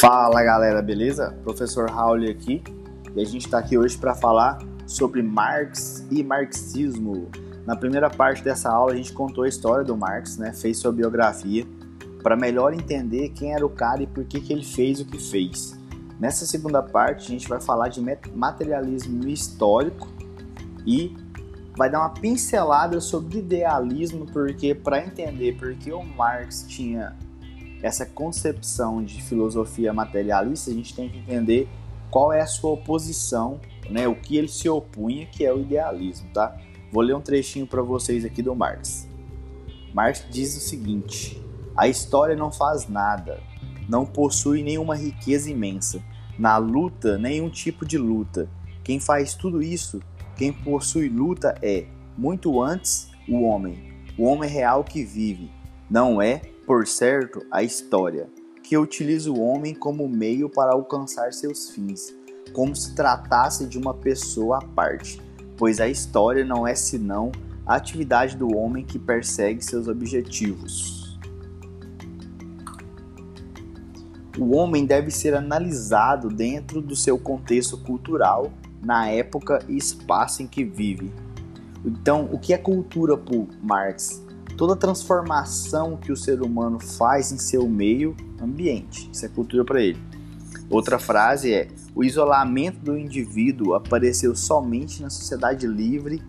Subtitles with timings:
[0.00, 1.36] Fala galera, beleza?
[1.44, 2.64] Professor Raul aqui
[3.14, 7.28] e a gente está aqui hoje para falar sobre Marx e marxismo.
[7.66, 10.54] Na primeira parte dessa aula a gente contou a história do Marx, né?
[10.54, 11.66] fez sua biografia
[12.22, 15.18] para melhor entender quem era o cara e por que, que ele fez o que
[15.18, 15.78] fez.
[16.18, 18.00] Nessa segunda parte a gente vai falar de
[18.34, 20.08] materialismo histórico
[20.86, 21.14] e
[21.76, 27.14] vai dar uma pincelada sobre idealismo, porque para entender por que o Marx tinha
[27.82, 31.68] essa concepção de filosofia materialista, a gente tem que entender
[32.10, 36.28] qual é a sua oposição, né, o que ele se opunha, que é o idealismo,
[36.32, 36.56] tá?
[36.92, 39.08] Vou ler um trechinho para vocês aqui do Marx.
[39.94, 41.40] Marx diz o seguinte:
[41.76, 43.40] a história não faz nada,
[43.88, 46.02] não possui nenhuma riqueza imensa,
[46.38, 48.48] na luta, nenhum tipo de luta.
[48.82, 50.00] Quem faz tudo isso,
[50.36, 51.86] quem possui luta é,
[52.16, 55.50] muito antes, o homem, o homem real que vive,
[55.88, 58.28] não é por certo, a história,
[58.62, 62.14] que utiliza o homem como meio para alcançar seus fins,
[62.52, 65.20] como se tratasse de uma pessoa à parte,
[65.56, 67.32] pois a história não é senão
[67.66, 71.18] a atividade do homem que persegue seus objetivos.
[74.38, 80.46] O homem deve ser analisado dentro do seu contexto cultural, na época e espaço em
[80.46, 81.12] que vive.
[81.84, 84.29] Então, o que é cultura por Marx?
[84.60, 89.08] Toda transformação que o ser humano faz em seu meio ambiente.
[89.10, 89.98] Isso é cultura para ele.
[90.68, 96.22] Outra frase é: o isolamento do indivíduo apareceu somente na sociedade livre,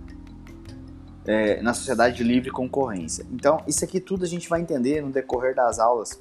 [1.26, 3.26] é, na sociedade de livre concorrência.
[3.34, 6.18] Então, isso aqui tudo a gente vai entender no decorrer das aulas.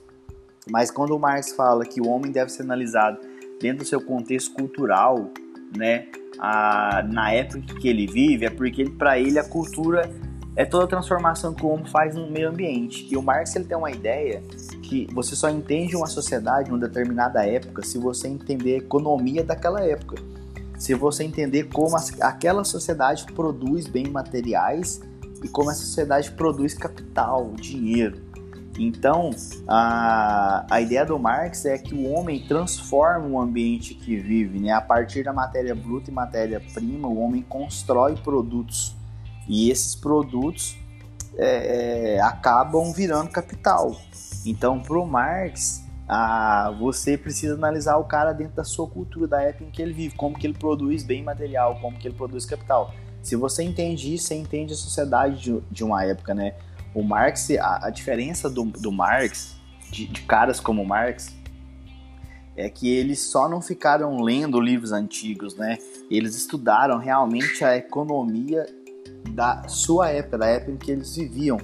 [0.69, 3.21] Mas quando o Marx fala que o homem deve ser analisado
[3.61, 5.31] dentro do seu contexto cultural,
[5.77, 6.09] né,
[6.41, 10.11] a, na época que ele vive, é porque para ele a cultura
[10.57, 13.07] é toda a transformação que o homem faz no meio ambiente.
[13.11, 14.43] E o Marx ele tem uma ideia
[14.83, 19.81] que você só entende uma sociedade numa determinada época se você entender a economia daquela
[19.81, 20.17] época.
[20.79, 25.01] Se você entender como aquela sociedade produz bens materiais
[25.43, 28.31] e como a sociedade produz capital, dinheiro.
[28.79, 29.31] Então,
[29.69, 34.73] a, a ideia do Marx é que o homem transforma o ambiente que vive, né?
[34.73, 38.97] A partir da matéria bruta e matéria-prima, o homem constrói produtos
[39.51, 40.79] e esses produtos
[41.37, 44.01] é, é, acabam virando capital.
[44.47, 49.43] Então, para o Marx, ah, você precisa analisar o cara dentro da sua cultura, da
[49.43, 52.47] época em que ele vive, como que ele produz bem material, como que ele produz
[52.47, 52.95] capital.
[53.23, 56.55] Se você entende isso, você entende a sociedade de, de uma época, né?
[56.95, 59.57] O Marx, a, a diferença do, do Marx,
[59.91, 61.35] de, de caras como Marx,
[62.57, 65.77] é que eles só não ficaram lendo livros antigos, né?
[66.09, 68.65] Eles estudaram realmente a economia
[69.31, 71.59] da sua época, da época em que eles viviam.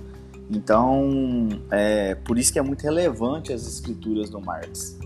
[0.51, 4.97] Então, é por isso que é muito relevante as escrituras do Marx.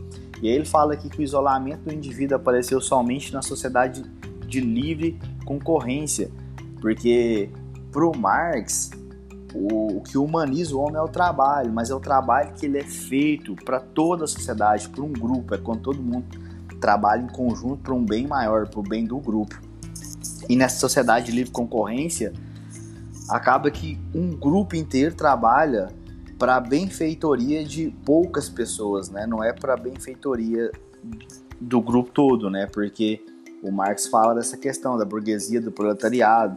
[0.43, 4.03] E aí ele fala aqui que o isolamento do indivíduo apareceu somente na sociedade
[4.47, 6.31] de livre concorrência,
[6.81, 7.51] porque
[7.93, 8.91] para o Marx
[9.55, 12.79] o, o, que humaniza o homem é o trabalho, mas é o trabalho que ele
[12.79, 16.25] é feito para toda a sociedade, para um grupo, é quando todo mundo
[16.81, 19.61] trabalha em conjunto para um bem maior, para o bem do grupo.
[20.49, 22.33] E nessa sociedade de livre concorrência,
[23.29, 25.89] acaba que um grupo inteiro trabalha
[26.39, 29.27] para a benfeitoria de poucas pessoas, né?
[29.27, 30.71] Não é para benfeitoria
[31.61, 32.67] do grupo todo, né?
[32.67, 33.23] Porque
[33.63, 36.57] o Marx fala dessa questão da burguesia, do proletariado,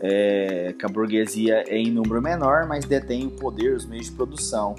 [0.00, 4.12] é, que a burguesia é em número menor, mas detém o poder, os meios de
[4.12, 4.74] produção.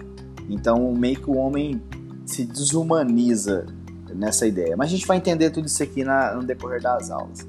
[0.50, 1.82] Então, meio que o homem
[2.26, 3.66] se desumaniza
[4.14, 4.76] nessa ideia.
[4.78, 7.48] Mas a gente vai entender tudo isso aqui na, no decorrer das aulas.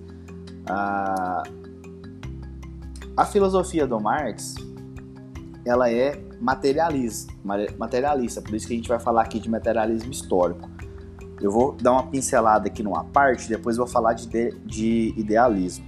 [0.68, 1.42] Ah,
[3.16, 4.54] a filosofia do Marx,
[5.64, 7.32] ela é materialista,
[7.78, 10.68] materialista, por isso que a gente vai falar aqui de materialismo histórico.
[11.40, 15.84] Eu vou dar uma pincelada aqui numa parte, depois vou falar de, de idealismo.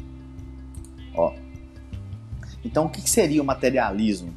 [1.15, 1.35] Ó.
[2.65, 4.35] Então, o que seria o materialismo?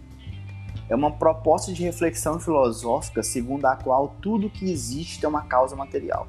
[0.89, 5.75] É uma proposta de reflexão filosófica segundo a qual tudo que existe tem uma causa
[5.75, 6.27] material.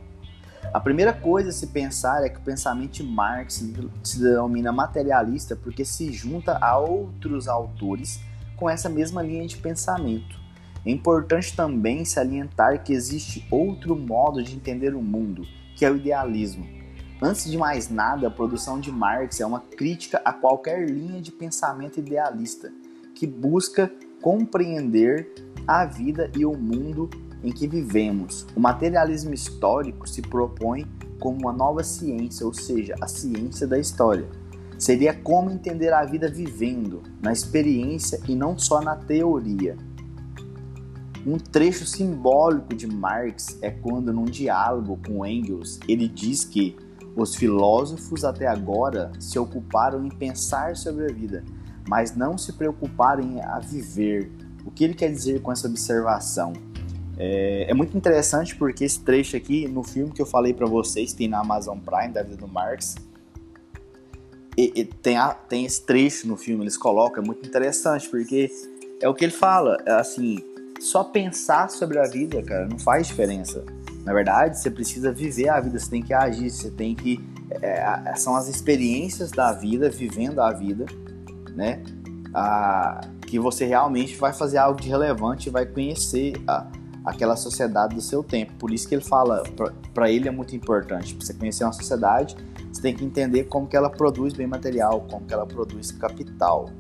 [0.73, 3.65] A primeira coisa a se pensar é que o pensamento de Marx
[4.03, 8.21] se denomina materialista porque se junta a outros autores
[8.57, 10.41] com essa mesma linha de pensamento.
[10.85, 15.97] É importante também salientar que existe outro modo de entender o mundo, que é o
[15.97, 16.67] idealismo.
[17.21, 21.31] Antes de mais nada, a produção de Marx é uma crítica a qualquer linha de
[21.31, 22.73] pensamento idealista
[23.15, 25.33] que busca compreender
[25.67, 27.09] a vida e o mundo
[27.43, 30.87] em que vivemos, o materialismo histórico se propõe
[31.19, 34.29] como uma nova ciência, ou seja, a ciência da história.
[34.79, 39.77] Seria como entender a vida vivendo, na experiência e não só na teoria.
[41.25, 46.77] Um trecho simbólico de Marx é quando, num diálogo com Engels, ele diz que
[47.15, 51.45] os filósofos até agora se ocuparam em pensar sobre a vida,
[51.89, 54.33] mas não se preocuparam em a viver.
[54.65, 56.53] O que ele quer dizer com essa observação?
[57.19, 61.13] É, é muito interessante porque esse trecho aqui, no filme que eu falei para vocês,
[61.13, 62.97] tem na Amazon Prime, da vida do Marx,
[64.57, 68.51] e, e tem, a, tem esse trecho no filme, eles colocam, é muito interessante, porque
[69.01, 70.39] é o que ele fala, assim,
[70.81, 73.65] só pensar sobre a vida, cara, não faz diferença.
[74.05, 77.21] Na verdade, você precisa viver a vida, você tem que agir, você tem que.
[77.61, 80.87] É, são as experiências da vida, vivendo a vida,
[81.55, 81.83] né?
[82.35, 86.67] A, que você realmente vai fazer algo de relevante vai conhecer a,
[87.05, 88.53] aquela sociedade do seu tempo.
[88.55, 89.43] Por isso que ele fala,
[89.93, 91.15] para ele é muito importante.
[91.15, 92.37] Você conhecer uma sociedade,
[92.73, 96.71] você tem que entender como que ela produz bem material, como que ela produz capital.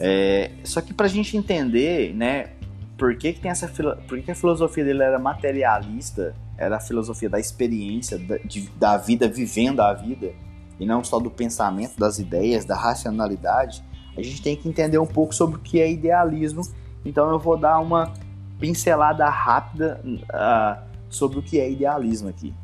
[0.00, 2.52] É, só que para a gente entender, né,
[2.96, 3.68] por que, que tem essa
[4.08, 8.96] por que a filosofia dele era materialista, era a filosofia da experiência, da, de, da
[8.96, 10.32] vida vivendo a vida,
[10.80, 13.84] e não só do pensamento, das ideias, da racionalidade,
[14.16, 16.62] a gente tem que entender um pouco sobre o que é idealismo.
[17.04, 18.12] Então eu vou dar uma
[18.58, 22.54] pincelada rápida uh, sobre o que é idealismo aqui.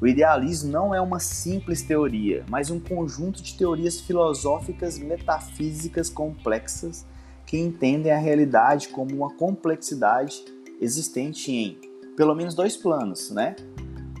[0.00, 7.06] O idealismo não é uma simples teoria, mas um conjunto de teorias filosóficas metafísicas complexas
[7.46, 10.44] que entendem a realidade como uma complexidade
[10.80, 11.78] existente em
[12.16, 13.56] pelo menos dois planos, né?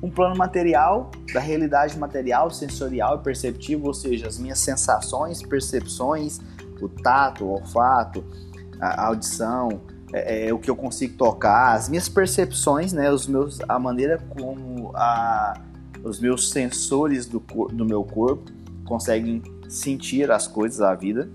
[0.02, 6.40] Um plano material, da realidade material, sensorial e perceptivo, ou seja, as minhas sensações, percepções,
[6.80, 8.24] o tato, o olfato,
[8.80, 9.80] a audição,
[10.14, 14.18] é, é, o que eu consigo tocar, as minhas percepções, né, os meus, a maneira
[14.30, 15.60] como a,
[16.04, 18.52] os meus sensores do, do meu corpo
[18.84, 21.28] conseguem sentir as coisas da vida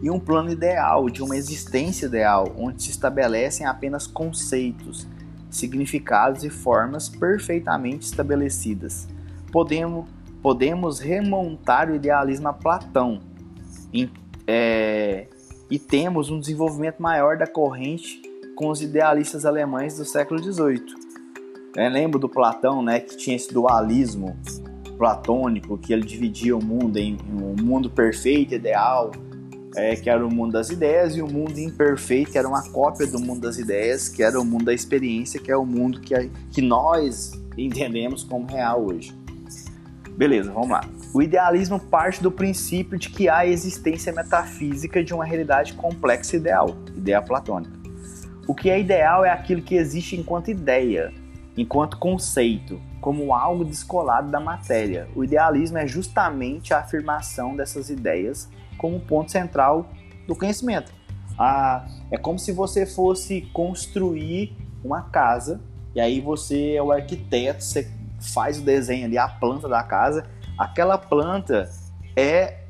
[0.00, 5.06] e um plano ideal, de uma existência ideal, onde se estabelecem apenas conceitos,
[5.50, 9.08] significados e formas perfeitamente estabelecidas.
[9.50, 10.06] Podemos,
[10.40, 13.20] podemos remontar o idealismo a Platão
[13.92, 14.08] em,
[14.46, 15.26] é,
[15.70, 18.20] e temos um desenvolvimento maior da corrente
[18.56, 20.84] com os idealistas alemães do século XVIII.
[21.76, 24.36] Eu lembro do Platão, né, que tinha esse dualismo
[24.98, 29.12] platônico, que ele dividia o mundo em um mundo perfeito, ideal,
[29.76, 33.06] é, que era o mundo das ideias, e o mundo imperfeito, que era uma cópia
[33.06, 36.14] do mundo das ideias, que era o mundo da experiência, que é o mundo que,
[36.50, 39.16] que nós entendemos como real hoje.
[40.16, 40.82] Beleza, vamos lá.
[41.12, 46.76] O idealismo parte do princípio de que há existência metafísica de uma realidade complexa ideal,
[46.96, 47.72] ideia platônica.
[48.46, 51.12] O que é ideal é aquilo que existe enquanto ideia,
[51.56, 55.08] enquanto conceito, como algo descolado da matéria.
[55.16, 58.48] O idealismo é justamente a afirmação dessas ideias
[58.78, 59.90] como ponto central
[60.28, 60.92] do conhecimento.
[61.36, 65.60] Ah, é como se você fosse construir uma casa
[65.92, 67.90] e aí você é o arquiteto, você
[68.32, 70.24] faz o desenho ali, a planta da casa.
[70.60, 71.70] Aquela planta
[72.14, 72.64] é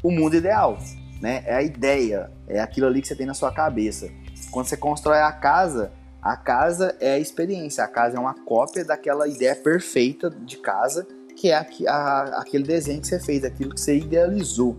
[0.00, 0.78] o mundo ideal,
[1.20, 1.42] né?
[1.44, 4.08] É a ideia, é aquilo ali que você tem na sua cabeça.
[4.52, 5.90] Quando você constrói a casa,
[6.22, 11.04] a casa é a experiência, a casa é uma cópia daquela ideia perfeita de casa,
[11.36, 14.76] que é a, a, aquele desenho que você fez, aquilo que você idealizou.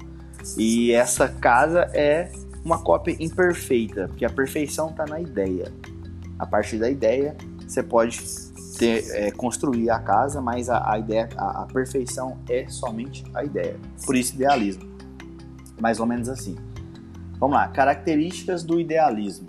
[0.57, 2.31] E essa casa é
[2.63, 5.65] uma cópia imperfeita, porque a perfeição está na ideia.
[6.39, 7.36] A partir da ideia,
[7.67, 8.22] você pode
[8.77, 13.44] ter, é, construir a casa, mas a, a ideia, a, a, perfeição é somente a
[13.44, 13.80] ideia.
[14.06, 14.84] Por isso, idealismo.
[15.80, 16.56] Mais ou menos assim.
[17.39, 17.68] Vamos lá.
[17.68, 19.48] Características do idealismo.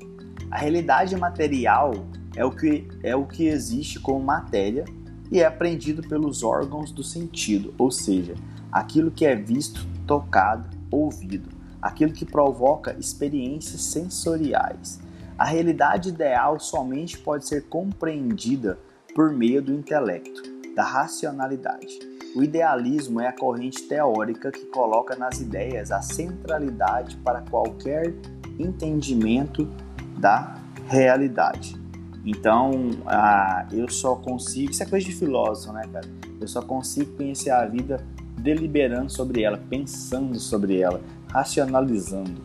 [0.51, 1.93] A realidade material
[2.37, 4.85] é o que, é o que existe como matéria
[5.31, 8.35] e é aprendido pelos órgãos do sentido, ou seja,
[8.71, 11.49] aquilo que é visto, tocado, ouvido,
[11.81, 15.01] aquilo que provoca experiências sensoriais.
[15.37, 18.79] A realidade ideal somente pode ser compreendida
[19.15, 20.43] por meio do intelecto,
[20.75, 21.99] da racionalidade.
[22.35, 28.13] O idealismo é a corrente teórica que coloca nas ideias a centralidade para qualquer
[28.59, 29.69] entendimento
[30.19, 30.57] da
[30.87, 31.77] realidade.
[32.27, 34.73] Então, ah, eu só consigo.
[34.73, 36.09] Isso é coisa de filósofo, né, cara?
[36.41, 38.05] Eu só consigo conhecer a vida
[38.39, 42.43] deliberando sobre ela, pensando sobre ela, racionalizando.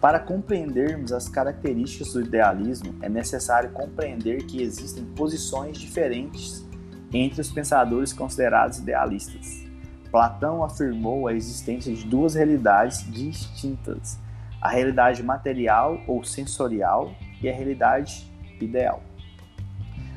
[0.00, 6.66] Para compreendermos as características do idealismo, é necessário compreender que existem posições diferentes
[7.12, 9.62] entre os pensadores considerados idealistas.
[10.10, 14.18] Platão afirmou a existência de duas realidades distintas:
[14.58, 18.26] a realidade material ou sensorial e a realidade
[18.58, 19.02] ideal.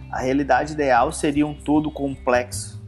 [0.10, 2.82] A realidade ideal seria um todo complexo,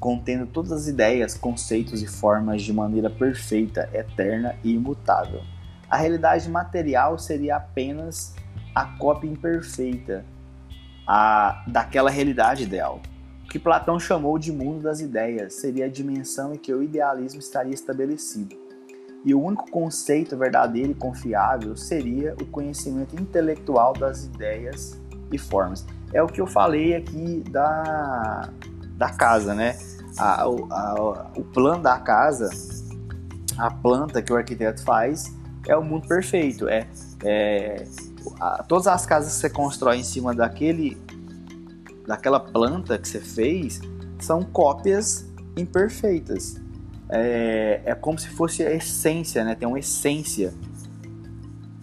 [0.00, 5.42] contendo todas as ideias, conceitos e formas de maneira perfeita, eterna e imutável.
[5.92, 8.34] A realidade material seria apenas
[8.74, 10.24] a cópia imperfeita
[11.06, 13.02] a, daquela realidade ideal.
[13.44, 17.40] O que Platão chamou de mundo das ideias seria a dimensão em que o idealismo
[17.40, 18.56] estaria estabelecido.
[19.22, 24.98] E o único conceito verdadeiro e confiável seria o conhecimento intelectual das ideias
[25.30, 25.84] e formas.
[26.10, 28.48] É o que eu falei aqui da,
[28.96, 29.76] da casa, né?
[30.18, 32.48] A, a, o plano da casa,
[33.58, 36.68] a planta que o arquiteto faz, é o mundo perfeito.
[36.68, 36.86] É,
[37.24, 37.84] é
[38.40, 40.96] a, todas as casas que você constrói em cima daquele,
[42.06, 43.80] daquela planta que você fez
[44.18, 46.62] são cópias imperfeitas
[47.12, 49.54] é, é como se fosse a essência, né?
[49.54, 50.54] Tem uma essência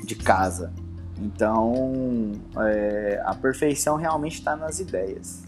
[0.03, 0.73] de casa.
[1.21, 5.43] Então, é, a perfeição realmente está nas ideias.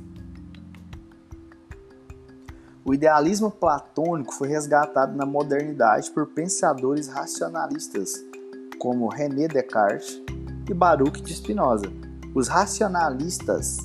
[2.84, 8.14] O idealismo platônico foi resgatado na modernidade por pensadores racionalistas
[8.80, 10.20] como René Descartes
[10.68, 11.86] e Baruch de Spinoza.
[12.34, 13.78] Os racionalistas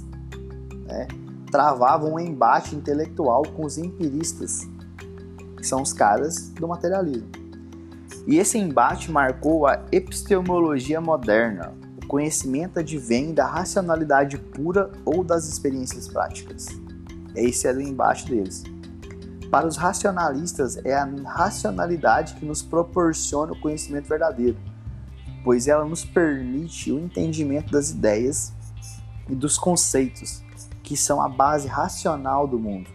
[0.87, 1.07] né,
[1.51, 4.67] travavam um embate intelectual com os empiristas
[5.59, 7.29] que são os caras do materialismo.
[8.27, 11.75] E esse embate marcou a epistemologia moderna.
[12.03, 16.67] O conhecimento advém da racionalidade pura ou das experiências práticas.
[17.35, 18.65] Esse era o embate deles.
[19.51, 24.59] Para os racionalistas, é a racionalidade que nos proporciona o conhecimento verdadeiro,
[25.45, 28.53] pois ela nos permite o entendimento das ideias
[29.29, 30.43] e dos conceitos,
[30.83, 32.91] que são a base racional do mundo.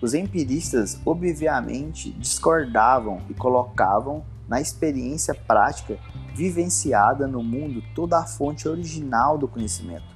[0.00, 5.98] Os empiristas, obviamente, discordavam e colocavam na experiência prática
[6.34, 10.06] vivenciada no mundo toda a fonte original do conhecimento.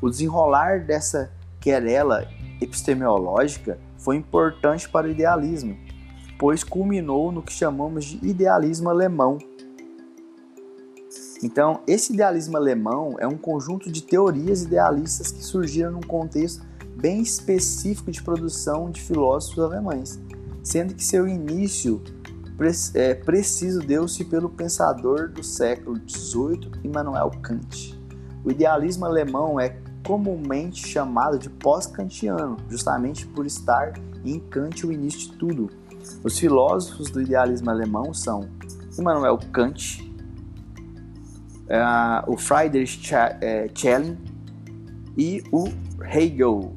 [0.00, 2.28] O desenrolar dessa querela
[2.60, 5.76] epistemológica foi importante para o idealismo,
[6.38, 9.38] pois culminou no que chamamos de idealismo alemão.
[11.42, 16.64] Então, esse idealismo alemão é um conjunto de teorias idealistas que surgiram num contexto
[16.96, 20.18] bem específico de produção de filósofos alemães,
[20.62, 22.02] sendo que seu início
[22.94, 27.94] é, preciso deu-se pelo pensador do século XVIII, Immanuel Kant.
[28.42, 29.68] O idealismo alemão é
[30.06, 33.94] comumente chamado de pós-kantiano, justamente por estar
[34.24, 35.68] em Kant o início de tudo.
[36.22, 38.48] Os filósofos do idealismo alemão são
[38.96, 40.00] Immanuel Kant,
[41.64, 44.16] uh, o Friedrich é, Schelling
[45.18, 45.64] e o
[46.00, 46.72] Hegel.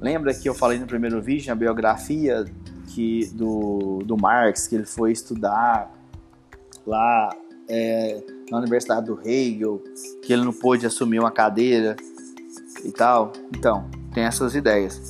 [0.00, 2.44] Lembra que eu falei no primeiro vídeo, a biografia
[2.86, 5.92] que, do, do Marx, que ele foi estudar
[6.86, 7.34] lá
[7.68, 9.82] é, na Universidade do Hegel,
[10.22, 11.96] que ele não pôde assumir uma cadeira
[12.84, 13.32] e tal.
[13.56, 15.00] Então, tem essas ideias.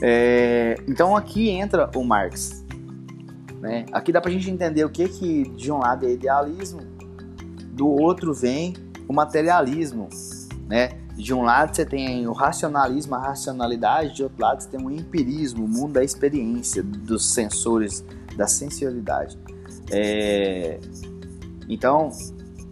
[0.00, 2.64] É, então aqui entra o Marx.
[3.60, 3.86] Né?
[3.92, 6.80] Aqui dá pra gente entender o que, que de um lado é idealismo,
[7.72, 8.74] do outro vem
[9.08, 10.08] o materialismo,
[10.68, 10.90] né?
[11.16, 14.90] De um lado você tem o racionalismo, a racionalidade, de outro lado você tem o
[14.90, 18.04] empirismo, o mundo da experiência, dos sensores,
[18.36, 19.36] da sensibilidade.
[19.90, 20.78] É...
[21.68, 22.10] Então,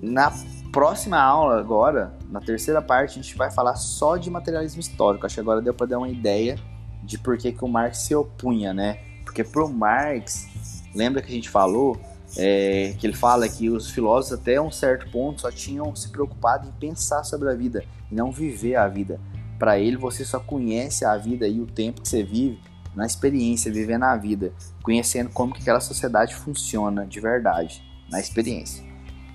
[0.00, 0.30] na
[0.76, 5.24] próxima aula agora, na terceira parte, a gente vai falar só de materialismo histórico.
[5.24, 6.58] Acho que agora deu para dar uma ideia
[7.02, 8.98] de por que, que o Marx se opunha, né?
[9.24, 10.46] Porque pro Marx,
[10.94, 11.98] lembra que a gente falou
[12.36, 16.68] é, que ele fala que os filósofos até um certo ponto só tinham se preocupado
[16.68, 19.18] em pensar sobre a vida e não viver a vida.
[19.58, 22.60] Para ele, você só conhece a vida e o tempo que você vive
[22.94, 24.52] na experiência, vivendo a vida,
[24.82, 28.85] conhecendo como que aquela sociedade funciona de verdade, na experiência.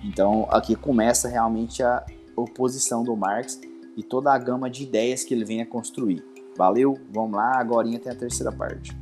[0.03, 2.03] Então, aqui começa realmente a
[2.35, 3.59] oposição do Marx
[3.95, 6.23] e toda a gama de ideias que ele vem a construir.
[6.57, 8.95] Valeu, vamos lá, agora tem a terceira parte.